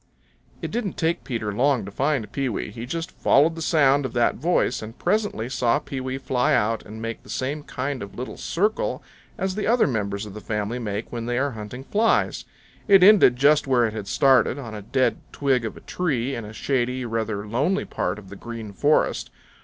It 0.63 0.71
didn't 0.71 0.97
take 0.97 1.23
Peter 1.23 1.53
long 1.53 1.85
to 1.85 1.91
find 1.91 2.31
Pewee. 2.31 2.71
He 2.71 2.87
just 2.87 3.11
followed 3.11 3.53
the 3.53 3.61
sound 3.61 4.03
of 4.03 4.13
that 4.13 4.33
voice 4.33 4.81
and 4.81 4.97
presently 4.97 5.47
saw 5.47 5.77
Pewee 5.77 6.17
fly 6.17 6.55
out 6.55 6.81
and 6.83 7.03
make 7.03 7.21
the 7.21 7.29
same 7.29 7.61
kind 7.61 8.01
of 8.01 8.13
a 8.15 8.17
little 8.17 8.35
circle 8.35 9.03
as 9.37 9.53
the 9.53 9.67
other 9.67 9.85
members 9.85 10.25
of 10.25 10.33
the 10.33 10.41
family 10.41 10.79
make 10.79 11.11
when 11.11 11.27
they 11.27 11.37
are 11.37 11.51
hunting 11.51 11.83
flies. 11.83 12.45
It 12.87 13.03
ended 13.03 13.35
just 13.35 13.67
where 13.67 13.85
it 13.85 13.93
had 13.93 14.07
started, 14.07 14.57
on 14.57 14.73
a 14.73 14.81
dead 14.81 15.17
twig 15.31 15.65
of 15.65 15.77
a 15.77 15.81
tree 15.81 16.33
in 16.33 16.45
a 16.45 16.51
shady, 16.53 17.05
rather 17.05 17.45
lonely 17.47 17.85
part 17.85 18.17
of 18.17 18.29
the 18.29 18.35
Green 18.35 18.73
Forest. 18.73 19.29